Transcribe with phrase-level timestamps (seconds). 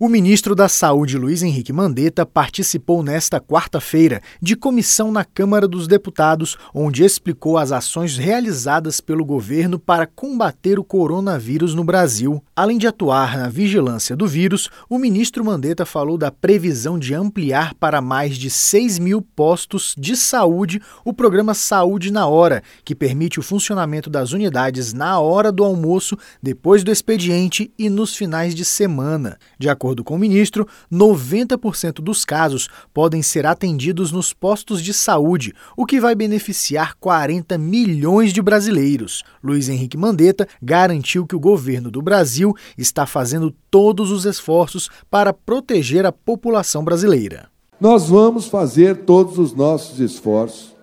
[0.00, 5.88] O ministro da Saúde, Luiz Henrique Mandetta, participou nesta quarta-feira de comissão na Câmara dos
[5.88, 12.40] Deputados, onde explicou as ações realizadas pelo governo para combater o coronavírus no Brasil.
[12.54, 17.74] Além de atuar na vigilância do vírus, o ministro Mandetta falou da previsão de ampliar
[17.74, 23.40] para mais de 6 mil postos de saúde o programa Saúde na Hora, que permite
[23.40, 28.64] o funcionamento das unidades na hora do almoço, depois do expediente e nos finais de
[28.64, 29.36] semana.
[29.58, 34.92] De acordo acordo com o ministro, 90% dos casos podem ser atendidos nos postos de
[34.92, 39.24] saúde, o que vai beneficiar 40 milhões de brasileiros.
[39.42, 45.32] Luiz Henrique Mandetta garantiu que o governo do Brasil está fazendo todos os esforços para
[45.32, 47.48] proteger a população brasileira.
[47.80, 50.76] Nós vamos fazer todos os nossos esforços.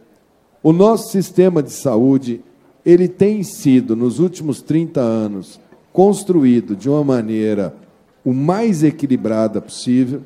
[0.64, 2.42] O nosso sistema de saúde,
[2.84, 5.60] ele tem sido nos últimos 30 anos
[5.94, 7.85] construído de uma maneira
[8.26, 10.22] o mais equilibrada possível.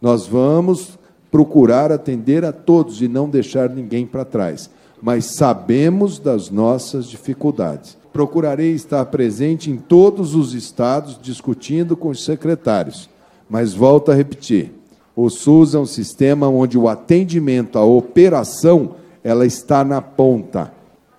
[0.00, 0.96] Nós vamos
[1.30, 4.70] procurar atender a todos e não deixar ninguém para trás,
[5.02, 7.98] mas sabemos das nossas dificuldades.
[8.12, 13.10] Procurarei estar presente em todos os estados discutindo com os secretários,
[13.50, 14.72] mas volto a repetir:
[15.14, 20.72] o SUS é um sistema onde o atendimento, a operação, ela está na ponta.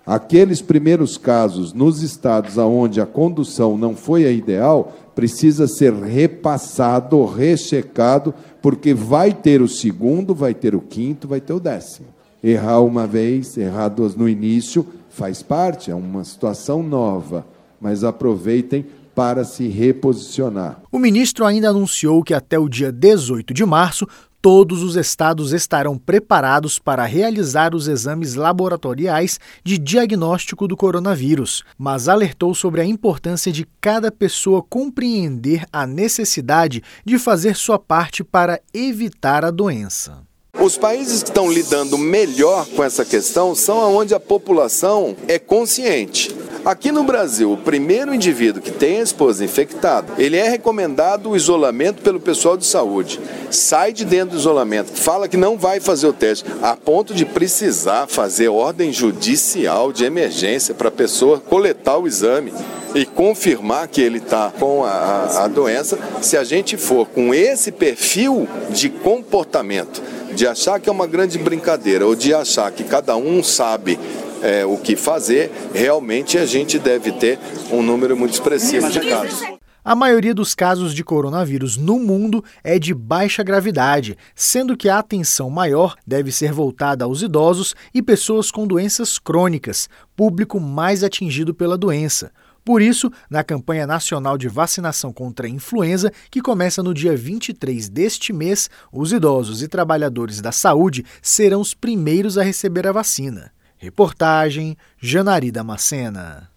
[0.06, 7.24] Aqueles primeiros casos nos estados onde a condução não foi a ideal, precisa ser repassado,
[7.24, 12.06] rechecado, porque vai ter o segundo, vai ter o quinto, vai ter o décimo.
[12.40, 17.44] Errar uma vez, errar duas no início, faz parte, é uma situação nova,
[17.80, 20.80] mas aproveitem para se reposicionar.
[20.92, 24.06] O ministro ainda anunciou que até o dia 18 de março
[24.40, 32.08] todos os estados estarão preparados para realizar os exames laboratoriais de diagnóstico do coronavírus, mas
[32.08, 38.60] alertou sobre a importância de cada pessoa compreender a necessidade de fazer sua parte para
[38.72, 40.22] evitar a doença.
[40.60, 46.34] Os países que estão lidando melhor com essa questão são onde a população é consciente.
[46.68, 51.34] Aqui no Brasil, o primeiro indivíduo que tem a esposa infectada, ele é recomendado o
[51.34, 53.18] isolamento pelo pessoal de saúde.
[53.50, 57.24] Sai de dentro do isolamento, fala que não vai fazer o teste, a ponto de
[57.24, 62.52] precisar fazer ordem judicial de emergência para a pessoa coletar o exame
[62.94, 65.98] e confirmar que ele está com a, a doença.
[66.20, 70.02] Se a gente for com esse perfil de comportamento,
[70.34, 73.98] de achar que é uma grande brincadeira ou de achar que cada um sabe
[74.42, 77.38] é, o que fazer, realmente a gente deve ter
[77.70, 79.58] um número muito expressivo de casos.
[79.84, 84.98] A maioria dos casos de coronavírus no mundo é de baixa gravidade, sendo que a
[84.98, 91.54] atenção maior deve ser voltada aos idosos e pessoas com doenças crônicas, público mais atingido
[91.54, 92.30] pela doença.
[92.62, 97.88] Por isso, na campanha nacional de vacinação contra a influenza, que começa no dia 23
[97.88, 103.50] deste mês, os idosos e trabalhadores da saúde serão os primeiros a receber a vacina.
[103.80, 106.46] Reportagem Janari Damascena.